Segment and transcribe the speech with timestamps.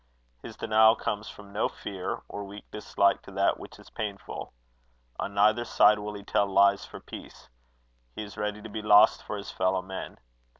[0.41, 4.51] His denial comes from no fear, or weak dislike to that which is painful.
[5.19, 7.49] On neither side will he tell lies for peace.
[8.15, 10.17] He is ready to be lost for his fellow men.